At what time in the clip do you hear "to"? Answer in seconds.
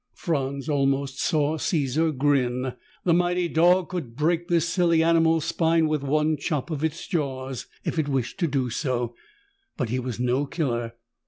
8.39-8.47